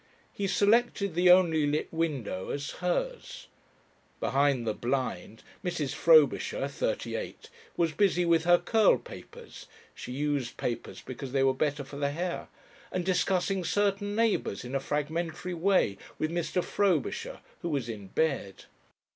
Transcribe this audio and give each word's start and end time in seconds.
He 0.33 0.47
selected 0.47 1.13
the 1.13 1.29
only 1.29 1.67
lit 1.67 1.93
window 1.93 2.49
as 2.49 2.71
hers. 2.71 3.45
Behind 4.19 4.65
the 4.65 4.73
blind, 4.73 5.43
Mrs. 5.63 5.93
Frobisher, 5.93 6.67
thirty 6.67 7.15
eight, 7.15 7.51
was 7.77 7.91
busy 7.91 8.25
with 8.25 8.43
her 8.45 8.57
curl 8.57 8.97
papers 8.97 9.67
she 9.93 10.11
used 10.11 10.57
papers 10.57 11.03
because 11.05 11.33
they 11.33 11.43
were 11.43 11.53
better 11.53 11.83
for 11.83 11.97
the 11.97 12.09
hair 12.09 12.47
and 12.91 13.05
discussing 13.05 13.63
certain 13.63 14.15
neighbours 14.15 14.63
in 14.65 14.73
a 14.73 14.79
fragmentary 14.79 15.53
way 15.53 15.99
with 16.17 16.31
Mr. 16.31 16.63
Frobisher, 16.63 17.39
who 17.61 17.69
was 17.69 17.87
in 17.87 18.07
bed. 18.07 18.65